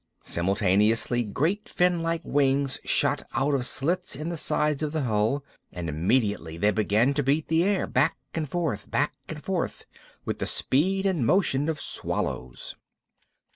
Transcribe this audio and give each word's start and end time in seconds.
Simultaneously 0.23 1.23
great 1.23 1.65
finlike 1.69 2.23
wings 2.25 2.79
shot 2.83 3.21
out 3.35 3.53
of 3.53 3.67
slits 3.67 4.15
in 4.15 4.29
the 4.29 4.35
sides 4.35 4.81
of 4.81 4.93
the 4.93 5.03
hull; 5.03 5.43
and 5.71 5.87
immediately 5.87 6.57
they 6.57 6.71
began 6.71 7.13
to 7.13 7.21
beat 7.21 7.49
the 7.49 7.63
air, 7.63 7.85
back 7.85 8.17
and 8.33 8.49
forth, 8.49 8.89
back 8.89 9.13
and 9.29 9.43
forth, 9.43 9.85
with 10.25 10.39
the 10.39 10.47
speed 10.47 11.05
and 11.05 11.27
motion 11.27 11.69
of 11.69 11.79
swallows. 11.79 12.73